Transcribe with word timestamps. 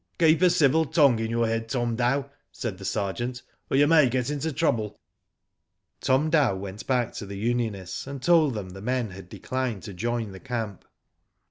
"Keep 0.17 0.41
a 0.41 0.49
civil 0.49 0.85
tongue 0.85 1.19
in 1.19 1.29
your 1.29 1.45
head, 1.45 1.69
Tom 1.69 1.95
Dow," 1.95 2.27
said 2.51 2.79
the 2.79 2.85
sergeant," 2.85 3.43
or 3.69 3.77
you 3.77 3.85
may 3.85 4.09
get 4.09 4.31
into 4.31 4.51
trouble." 4.51 4.99
Tom 5.99 6.31
Dow 6.31 6.55
went 6.55 6.87
back 6.87 7.13
to 7.13 7.25
the 7.27 7.37
unionists 7.37 8.07
and 8.07 8.19
told 8.19 8.55
them 8.55 8.71
the 8.71 8.81
men 8.81 9.11
had 9.11 9.29
declined 9.29 9.83
to 9.83 9.93
join 9.93 10.31
the 10.31 10.39
camp. 10.39 10.85